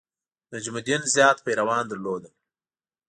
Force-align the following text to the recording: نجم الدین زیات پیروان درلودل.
نجم 0.53 0.73
الدین 0.79 1.01
زیات 1.13 1.37
پیروان 1.45 1.85
درلودل. 1.89 2.33